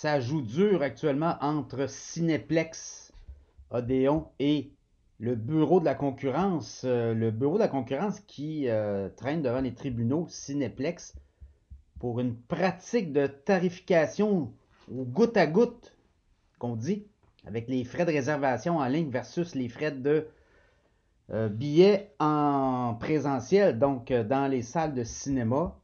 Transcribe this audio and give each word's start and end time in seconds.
ça 0.00 0.18
joue 0.18 0.40
dur 0.40 0.80
actuellement 0.80 1.36
entre 1.42 1.86
Cineplex, 1.86 3.12
Odéon 3.68 4.28
et 4.38 4.70
le 5.18 5.34
bureau 5.34 5.78
de 5.78 5.84
la 5.84 5.94
concurrence. 5.94 6.84
Euh, 6.86 7.12
le 7.12 7.30
bureau 7.30 7.56
de 7.56 7.58
la 7.58 7.68
concurrence 7.68 8.18
qui 8.20 8.70
euh, 8.70 9.10
traîne 9.10 9.42
devant 9.42 9.60
les 9.60 9.74
tribunaux 9.74 10.24
Cineplex 10.30 11.14
pour 11.98 12.18
une 12.18 12.34
pratique 12.34 13.12
de 13.12 13.26
tarification 13.26 14.50
au 14.90 15.04
goutte 15.04 15.36
à 15.36 15.46
goutte, 15.46 15.94
qu'on 16.58 16.76
dit, 16.76 17.04
avec 17.46 17.68
les 17.68 17.84
frais 17.84 18.06
de 18.06 18.12
réservation 18.12 18.78
en 18.78 18.86
ligne 18.86 19.10
versus 19.10 19.54
les 19.54 19.68
frais 19.68 19.92
de 19.92 20.28
euh, 21.28 21.50
billets 21.50 22.14
en 22.18 22.96
présentiel, 22.98 23.78
donc 23.78 24.10
dans 24.10 24.50
les 24.50 24.62
salles 24.62 24.94
de 24.94 25.04
cinéma. 25.04 25.76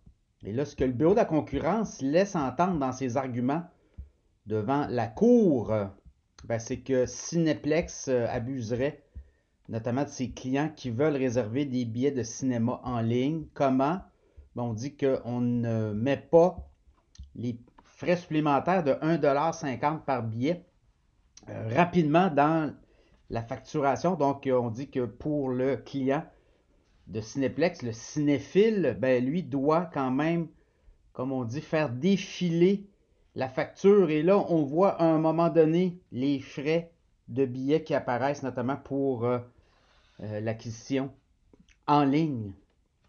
Et 0.42 0.54
là, 0.54 0.64
ce 0.64 0.74
que 0.74 0.84
le 0.84 0.92
bureau 0.92 1.12
de 1.12 1.18
la 1.18 1.26
concurrence 1.26 2.00
laisse 2.00 2.34
entendre 2.34 2.78
dans 2.78 2.92
ses 2.92 3.18
arguments 3.18 3.64
devant 4.46 4.86
la 4.88 5.06
cour, 5.06 5.72
ben, 6.44 6.58
c'est 6.58 6.80
que 6.80 7.06
Cineplex 7.06 8.08
euh, 8.08 8.26
abuserait 8.28 9.02
notamment 9.68 10.04
de 10.04 10.08
ses 10.08 10.30
clients 10.30 10.70
qui 10.74 10.90
veulent 10.90 11.16
réserver 11.16 11.64
des 11.64 11.84
billets 11.84 12.12
de 12.12 12.22
cinéma 12.22 12.80
en 12.84 13.00
ligne. 13.00 13.46
Comment? 13.54 14.00
Ben, 14.54 14.62
on 14.62 14.72
dit 14.72 14.96
qu'on 14.96 15.40
ne 15.40 15.92
met 15.92 16.16
pas 16.16 16.70
les 17.34 17.58
frais 17.84 18.16
supplémentaires 18.16 18.84
de 18.84 18.92
1,50$ 18.92 20.04
par 20.04 20.22
billet 20.22 20.64
euh, 21.48 21.68
rapidement 21.74 22.28
dans 22.28 22.72
la 23.30 23.42
facturation. 23.42 24.14
Donc, 24.14 24.48
on 24.50 24.70
dit 24.70 24.88
que 24.88 25.04
pour 25.04 25.48
le 25.48 25.76
client, 25.76 26.22
de 27.06 27.20
Cineplex, 27.20 27.82
le 27.82 27.92
cinéphile, 27.92 28.96
ben, 29.00 29.24
lui 29.24 29.42
doit 29.42 29.88
quand 29.92 30.10
même, 30.10 30.48
comme 31.12 31.32
on 31.32 31.44
dit, 31.44 31.60
faire 31.60 31.88
défiler 31.88 32.88
la 33.36 33.48
facture. 33.48 34.10
Et 34.10 34.22
là, 34.22 34.38
on 34.48 34.64
voit 34.64 35.00
à 35.00 35.04
un 35.04 35.18
moment 35.18 35.50
donné 35.50 36.00
les 36.10 36.40
frais 36.40 36.90
de 37.28 37.44
billets 37.44 37.84
qui 37.84 37.94
apparaissent, 37.94 38.42
notamment 38.42 38.76
pour 38.76 39.24
euh, 39.24 39.38
euh, 40.22 40.40
l'acquisition 40.40 41.12
en 41.86 42.04
ligne. 42.04 42.52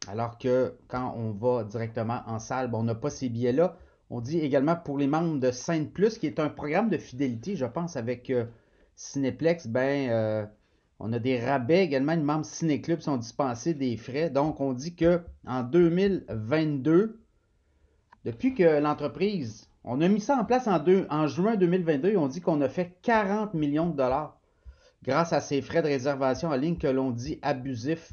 Alors 0.07 0.37
que 0.37 0.77
quand 0.87 1.15
on 1.17 1.31
va 1.31 1.63
directement 1.63 2.21
en 2.27 2.39
salle, 2.39 2.69
on 2.73 2.83
n'a 2.83 2.95
pas 2.95 3.09
ces 3.09 3.29
billets-là. 3.29 3.77
On 4.09 4.21
dit 4.21 4.39
également 4.39 4.75
pour 4.75 4.97
les 4.97 5.07
membres 5.07 5.39
de 5.39 5.85
Plus, 5.85 6.17
qui 6.17 6.27
est 6.27 6.39
un 6.39 6.49
programme 6.49 6.89
de 6.89 6.97
fidélité, 6.97 7.55
je 7.55 7.65
pense, 7.65 7.97
avec 7.97 8.29
euh, 8.29 8.45
Cineplex, 8.95 9.67
ben 9.67 10.49
on 10.99 11.13
a 11.13 11.19
des 11.19 11.39
rabais 11.39 11.83
également. 11.83 12.13
Les 12.13 12.23
membres 12.23 12.45
Ciné-Club 12.45 13.01
sont 13.01 13.17
dispensés 13.17 13.73
des 13.73 13.97
frais. 13.97 14.29
Donc, 14.29 14.59
on 14.59 14.73
dit 14.73 14.95
que 14.95 15.21
en 15.45 15.61
2022, 15.63 17.19
depuis 18.25 18.55
que 18.55 18.79
l'entreprise, 18.79 19.66
on 19.87 20.01
a 20.01 20.07
mis 20.07 20.19
ça 20.19 20.37
en 20.37 20.45
place 20.45 20.67
en, 20.67 20.83
en 21.09 21.27
juin 21.27 21.55
2022 21.55 22.09
et 22.09 22.17
on 22.17 22.27
dit 22.27 22.41
qu'on 22.41 22.61
a 22.61 22.69
fait 22.69 22.97
40 23.01 23.53
millions 23.53 23.89
de 23.89 23.95
dollars 23.95 24.37
grâce 25.03 25.31
à 25.31 25.39
ces 25.39 25.61
frais 25.61 25.81
de 25.81 25.87
réservation 25.87 26.49
en 26.49 26.55
ligne 26.55 26.77
que 26.77 26.87
l'on 26.87 27.11
dit 27.11 27.39
abusifs. 27.41 28.11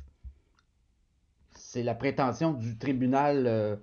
C'est 1.50 1.82
la 1.82 1.94
prétention 1.94 2.52
du 2.52 2.78
tribunal, 2.78 3.46
euh, 3.46 3.76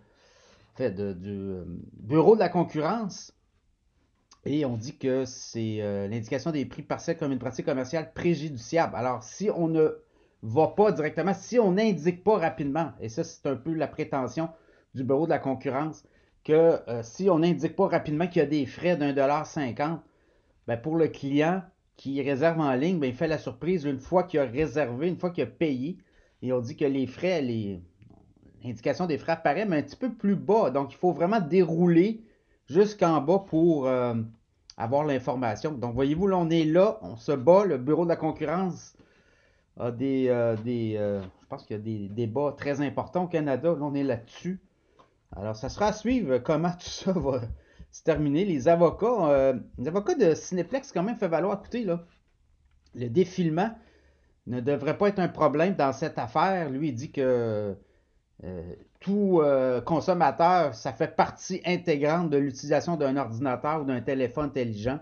fait, 0.76 0.92
du 0.92 1.30
euh, 1.30 1.66
bureau 1.94 2.36
de 2.36 2.40
la 2.40 2.50
concurrence 2.50 3.34
et 4.46 4.66
on 4.66 4.78
dit 4.78 4.98
que 4.98 5.26
c'est 5.26 5.82
euh, 5.82 6.08
l'indication 6.08 6.52
des 6.52 6.66
prix 6.66 6.82
partiels 6.82 7.18
comme 7.18 7.32
une 7.32 7.40
pratique 7.40 7.66
commerciale 7.66 8.12
préjudiciable. 8.14 8.96
Alors, 8.96 9.24
si 9.24 9.50
on 9.54 9.68
ne 9.68 9.90
va 10.42 10.68
pas 10.68 10.92
directement, 10.92 11.34
si 11.34 11.60
on 11.60 11.74
n'indique 11.74 12.24
pas 12.24 12.38
rapidement, 12.38 12.94
et 13.00 13.10
ça, 13.10 13.24
c'est 13.24 13.46
un 13.48 13.56
peu 13.56 13.74
la 13.74 13.88
prétention 13.88 14.50
du 14.96 15.04
bureau 15.04 15.26
de 15.26 15.32
la 15.32 15.40
concurrence, 15.40 16.04
que 16.44 16.80
euh, 16.88 17.04
si 17.04 17.30
on 17.30 17.40
n'indique 17.40 17.76
pas 17.76 17.88
rapidement 17.88 18.28
qu'il 18.28 18.42
y 18.42 18.46
a 18.46 18.48
des 18.48 18.66
frais 18.66 18.98
d'un 18.98 19.14
dollar 19.14 19.46
cinquante, 19.46 20.02
ben 20.68 20.78
pour 20.78 20.96
le 20.96 21.08
client 21.08 21.62
qui 21.98 22.22
réserve 22.22 22.60
en 22.60 22.74
ligne, 22.74 23.00
ben 23.00 23.08
il 23.08 23.16
fait 23.16 23.28
la 23.28 23.38
surprise 23.38 23.84
une 23.86 24.00
fois 24.00 24.24
qu'il 24.24 24.40
a 24.40 24.46
réservé, 24.46 25.08
une 25.08 25.18
fois 25.18 25.30
qu'il 25.30 25.44
a 25.44 25.48
payé. 25.48 25.98
Et 26.42 26.52
on 26.54 26.60
dit 26.60 26.76
que 26.76 26.86
les 26.86 27.06
frais, 27.06 27.42
l'indication 28.64 29.06
des 29.06 29.20
frais 29.20 29.34
apparaît, 29.34 29.66
mais 29.66 29.78
un 29.78 29.84
petit 29.84 29.96
peu 29.96 30.12
plus 30.12 30.36
bas. 30.36 30.72
Donc, 30.72 30.94
il 30.94 30.98
faut 30.98 31.12
vraiment 31.12 31.40
dérouler 31.40 32.24
jusqu'en 32.68 33.22
bas 33.22 33.40
pour 33.48 33.88
euh, 33.88 34.16
avoir 34.78 35.04
l'information. 35.06 35.72
Donc, 35.74 35.94
voyez-vous, 35.94 36.26
là, 36.26 36.38
on 36.38 36.50
est 36.50 36.66
là, 36.66 36.98
on 37.04 37.16
se 37.16 37.32
bat. 37.32 37.66
Le 37.66 37.78
bureau 37.78 38.06
de 38.06 38.10
la 38.10 38.16
concurrence 38.16 38.96
a 39.80 39.92
des. 39.92 40.28
Euh, 40.30 40.56
des 40.56 40.94
je 41.42 41.48
pense 41.48 41.66
qu'il 41.66 41.76
y 41.76 41.80
a 41.80 41.84
des 41.84 42.10
débats 42.10 42.56
très 42.58 42.82
importants 42.82 43.26
au 43.26 43.28
Canada. 43.28 43.70
Là, 43.70 43.82
on 43.82 43.94
est 43.94 44.04
là-dessus. 44.04 44.60
Alors, 45.36 45.56
ça 45.56 45.70
sera 45.70 45.88
à 45.88 45.94
suivre 45.94 46.38
comment 46.40 46.72
tout 46.72 46.90
ça 46.90 47.12
va 47.14 47.42
se 47.92 48.04
terminer. 48.04 48.46
Les 48.46 48.68
avocats, 48.68 49.54
les 49.78 49.88
avocats 49.88 50.16
de 50.16 50.34
Cineplex, 50.34 50.92
quand 50.92 51.04
même, 51.04 51.18
fait 51.18 51.28
valoir, 51.28 51.60
écoutez, 51.60 51.84
là, 51.84 52.06
le 52.96 53.10
défilement 53.10 53.72
ne 54.48 54.60
devrait 54.60 54.98
pas 54.98 55.10
être 55.10 55.20
un 55.20 55.28
problème 55.28 55.76
dans 55.76 55.94
cette 55.94 56.18
affaire. 56.18 56.70
Lui, 56.70 56.90
il 56.90 56.96
dit 56.96 57.12
que 57.12 57.76
euh, 58.44 58.74
tout 59.00 59.40
euh, 59.42 59.82
consommateur, 59.82 60.74
ça 60.74 60.94
fait 60.94 61.16
partie 61.16 61.62
intégrante 61.66 62.30
de 62.30 62.38
l'utilisation 62.38 62.98
d'un 62.98 63.18
ordinateur 63.18 63.82
ou 63.82 63.86
d'un 63.86 64.02
téléphone 64.02 64.46
intelligent 64.46 65.00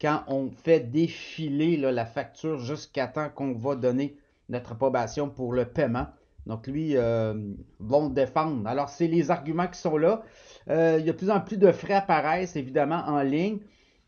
quand 0.00 0.22
on 0.28 0.50
fait 0.50 0.80
défiler 0.80 1.76
la 1.76 2.06
facture 2.06 2.58
jusqu'à 2.60 3.08
temps 3.08 3.28
qu'on 3.30 3.52
va 3.52 3.74
donner 3.74 4.16
notre 4.48 4.72
approbation 4.72 5.28
pour 5.28 5.52
le 5.52 5.64
paiement. 5.64 6.06
Donc 6.48 6.66
lui, 6.66 6.96
euh, 6.96 7.34
vont 7.78 8.08
défendre. 8.08 8.66
Alors, 8.66 8.88
c'est 8.88 9.06
les 9.06 9.30
arguments 9.30 9.68
qui 9.68 9.78
sont 9.78 9.96
là. 9.96 10.22
il 10.68 10.74
y 10.74 11.10
a 11.10 11.12
de 11.12 11.12
plus 11.12 11.30
en 11.30 11.40
plus 11.40 11.58
de 11.58 11.70
frais 11.70 11.94
apparaissent, 11.94 12.56
évidemment, 12.56 13.04
en 13.06 13.22
ligne. 13.22 13.58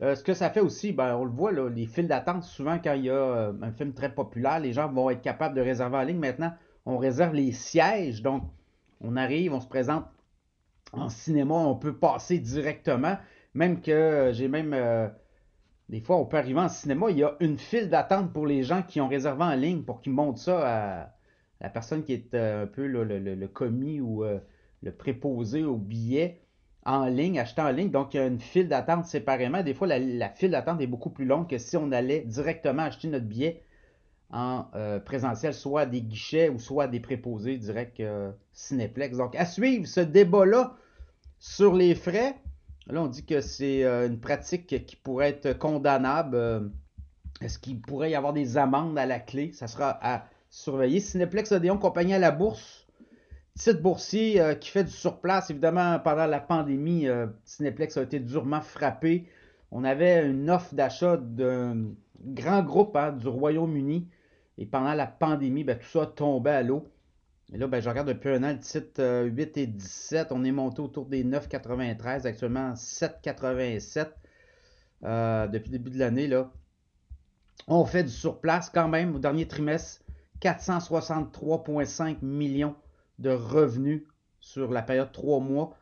ce 0.01 0.23
que 0.25 0.34
ça 0.34 0.51
fait 0.51 0.61
aussi, 0.61 0.93
ben, 0.93 1.15
on 1.17 1.25
le 1.25 1.31
voit, 1.31 1.53
les 1.53 1.87
files 1.87 2.09
d'attente, 2.09 2.43
souvent 2.43 2.78
quand 2.83 2.95
il 2.95 3.05
y 3.05 3.11
a 3.11 3.53
un 3.62 3.73
film 3.73 3.93
très 3.93 4.12
populaire, 4.12 4.59
les 4.59 4.73
gens 4.73 4.91
vont 4.91 5.11
être 5.11 5.23
capables 5.23 5.55
de 5.55 5.61
réserver 5.61 5.99
en 5.99 6.03
ligne. 6.03 6.19
Maintenant, 6.19 6.53
on 6.87 6.99
réserve 6.99 7.34
les 7.34 7.53
sièges. 7.53 8.23
Donc, 8.23 8.43
on 9.01 9.17
arrive, 9.17 9.55
on 9.55 9.61
se 9.61 9.69
présente 9.69 10.05
en 10.93 11.09
cinéma, 11.09 11.55
on 11.55 11.77
peut 11.77 11.97
passer 11.97 12.39
directement. 12.39 13.17
Même 13.55 13.81
que 13.81 13.91
euh, 13.91 14.33
j'ai 14.33 14.49
même. 14.49 14.72
Euh, 14.75 15.09
des 15.89 16.01
fois, 16.01 16.17
on 16.17 16.27
peut 16.27 16.37
arriver 16.37 16.61
en 16.61 16.69
cinéma, 16.69 17.11
il 17.11 17.19
y 17.19 17.25
a 17.25 17.37
une 17.41 17.59
file 17.59 17.89
d'attente 17.89 18.33
pour 18.33 18.47
les 18.47 18.62
gens 18.62 18.83
qui 18.83 19.01
ont 19.01 19.09
réservé 19.09 19.43
en 19.43 19.55
ligne 19.57 19.83
pour 19.83 20.01
qu'ils 20.01 20.12
montrent 20.12 20.39
ça 20.39 20.61
à 21.01 21.15
la 21.60 21.69
personne 21.69 22.04
qui 22.04 22.12
est 22.12 22.34
euh, 22.34 22.65
un 22.65 22.66
peu 22.66 22.87
le, 22.87 23.47
commis 23.48 24.00
ou 24.00 24.25
le 24.82 24.93
préposé 24.93 25.65
au 25.65 25.76
billet 25.76 26.41
en 26.87 27.06
ligne, 27.06 27.38
acheté 27.38 27.60
en 27.60 27.71
ligne. 27.71 27.91
Donc, 27.91 28.15
il 28.15 28.16
y 28.16 28.21
a 28.21 28.26
une 28.26 28.41
file 28.41 28.69
d'attente 28.69 29.04
séparément. 29.04 29.62
Des 29.62 29.75
fois, 29.75 29.87
la 29.87 30.28
file 30.31 30.50
d'attente 30.50 30.81
est 30.81 30.87
beaucoup 30.87 31.10
plus 31.10 31.26
longue 31.26 31.48
que 31.48 31.59
si 31.59 31.76
on 31.76 31.93
allait 31.93 32.21
directement 32.21 32.82
acheter 32.82 33.09
notre 33.09 33.26
billet 33.26 33.62
en 34.32 34.66
euh, 34.75 35.00
présentiel, 35.00 35.54
soit 35.54 35.87
des 35.87 36.03
guichets 36.03 36.48
ou 36.48 36.59
soit 36.59 36.87
des 36.87 37.00
préposés 37.00 37.59
directs 37.59 38.00
euh, 38.00 38.31
Cineplex. 38.53 39.16
Donc, 39.16 39.34
à 39.34 39.44
suivre 39.44 39.87
ce 39.87 40.00
débat-là 40.00 40.77
sur 41.38 41.75
les 41.75 41.94
frais. 41.94 42.37
Là, 42.87 43.03
on 43.03 43.09
dit 43.09 43.25
que 43.25 43.41
c'est 43.41 43.84
euh, 43.84 44.06
une 44.06 44.21
pratique 44.21 44.87
qui 44.87 44.97
pourrait 44.97 45.31
être 45.31 45.59
condamnable. 45.59 46.71
Est-ce 47.41 47.59
qu'il 47.59 47.81
pourrait 47.81 48.10
y 48.10 48.15
avoir 48.15 48.32
des 48.32 48.56
amendes 48.56 48.98
à 48.98 49.06
la 49.06 49.19
clé? 49.19 49.53
Ça 49.53 49.66
sera 49.66 49.98
à 50.03 50.27
surveiller. 50.50 51.00
Cineplex 51.00 51.53
Odéon, 51.53 51.78
compagnie 51.78 52.15
à 52.15 52.19
la 52.19 52.31
bourse. 52.31 52.87
Titre 53.59 53.81
boursier 53.81 54.43
qui 54.61 54.71
fait 54.71 54.84
du 54.84 54.91
surplace. 54.91 55.50
Évidemment, 55.50 55.99
pendant 55.99 56.27
la 56.27 56.41
pandémie, 56.41 57.06
Cineplex 57.44 57.97
a 57.97 58.03
été 58.03 58.21
durement 58.21 58.60
frappé. 58.60 59.27
On 59.71 59.84
avait 59.84 60.27
une 60.27 60.50
offre 60.50 60.75
d'achat 60.75 61.16
d'un 61.16 61.93
grand 62.25 62.62
groupe 62.62 62.97
hein, 62.97 63.12
du 63.12 63.28
Royaume-Uni 63.28 64.09
et 64.59 64.66
pendant 64.66 64.94
la 64.94 65.06
pandémie, 65.06 65.65
ben, 65.65 65.78
tout 65.78 65.89
ça 65.89 66.06
tombait 66.06 66.50
à 66.50 66.62
l'eau. 66.62 66.91
Et 67.53 67.59
là, 67.59 67.66
ben, 67.66 67.81
je 67.81 67.89
regarde 67.89 68.09
depuis 68.09 68.28
un 68.28 68.44
an 68.44 68.53
le 68.53 68.59
titre 68.59 69.25
8 69.25 69.56
et 69.56 69.66
17. 69.66 70.28
On 70.31 70.44
est 70.44 70.53
monté 70.53 70.83
autour 70.83 71.06
des 71.06 71.25
9,93, 71.25 72.27
actuellement 72.27 72.75
7,87 72.75 74.09
euh, 75.03 75.47
depuis 75.48 75.72
le 75.72 75.78
début 75.78 75.91
de 75.91 75.98
l'année. 75.98 76.30
On 77.66 77.84
fait 77.86 78.04
du 78.04 78.10
surplace 78.10 78.71
quand 78.71 78.89
même 78.89 79.16
au 79.16 79.19
dernier 79.19 79.48
trimestre. 79.48 80.00
463,5 80.41 82.19
millions 82.22 82.75
de 83.19 83.31
revenus 83.31 84.03
sur 84.41 84.71
la 84.71 84.83
période 84.83 85.13
3 85.13 85.41
mois 85.41 85.77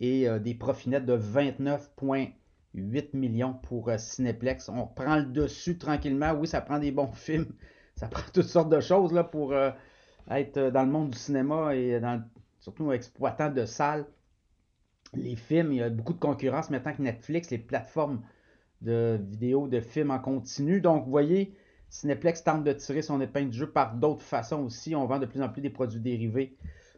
et 0.00 0.28
euh, 0.28 0.38
des 0.38 0.54
profits 0.54 0.88
nets 0.88 1.04
de 1.04 1.16
29,8 1.16 3.08
millions 3.14 3.54
pour 3.54 3.88
euh, 3.88 3.98
Cineplex. 3.98 4.68
On 4.68 4.86
prend 4.86 5.16
le 5.16 5.26
dessus 5.26 5.78
tranquillement. 5.78 6.32
Oui, 6.32 6.46
ça 6.46 6.60
prend 6.60 6.78
des 6.78 6.92
bons 6.92 7.06
films 7.12 7.52
ça 7.96 8.08
prend 8.08 8.22
toutes 8.32 8.44
sortes 8.44 8.68
de 8.68 8.80
choses 8.80 9.12
là, 9.12 9.24
pour 9.24 9.52
euh, 9.52 9.70
être 10.30 10.70
dans 10.70 10.82
le 10.82 10.90
monde 10.90 11.10
du 11.10 11.18
cinéma 11.18 11.74
et 11.74 12.00
surtout 12.60 12.92
exploitant 12.92 13.50
de 13.50 13.64
salles. 13.64 14.06
Les 15.14 15.36
films, 15.36 15.72
il 15.72 15.78
y 15.78 15.82
a 15.82 15.88
beaucoup 15.88 16.12
de 16.12 16.18
concurrence 16.18 16.68
maintenant 16.68 16.92
que 16.92 17.02
Netflix, 17.02 17.50
les 17.50 17.58
plateformes 17.58 18.22
de 18.82 19.18
vidéos, 19.22 19.66
de 19.66 19.80
films 19.80 20.10
en 20.10 20.18
continu. 20.18 20.80
Donc, 20.80 21.04
vous 21.04 21.10
voyez, 21.10 21.56
Cineplex 21.88 22.44
tente 22.44 22.64
de 22.64 22.72
tirer 22.72 23.02
son 23.02 23.20
épingle 23.20 23.50
du 23.50 23.58
jeu 23.58 23.70
par 23.70 23.94
d'autres 23.94 24.22
façons 24.22 24.64
aussi. 24.64 24.94
On 24.94 25.06
vend 25.06 25.18
de 25.18 25.26
plus 25.26 25.42
en 25.42 25.48
plus 25.48 25.62
des 25.62 25.70
produits 25.70 26.00
dérivés. 26.00 26.56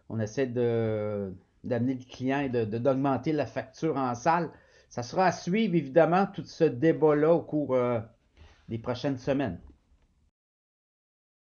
On 0.08 0.18
essaie 0.18 0.46
d'amener 0.46 1.94
le 1.94 2.04
client 2.04 2.40
et 2.40 2.48
d'augmenter 2.48 3.32
la 3.32 3.46
facture 3.46 3.96
en 3.96 4.14
salle. 4.14 4.50
ça 4.88 5.02
sera 5.02 5.26
à 5.26 5.32
suivre, 5.32 5.74
évidemment, 5.74 6.26
tout 6.26 6.44
ce 6.44 6.64
débat-là 6.64 7.34
au 7.34 7.42
cours 7.42 7.76
des 8.68 8.78
prochaines 8.78 9.18
semaines. 9.18 9.60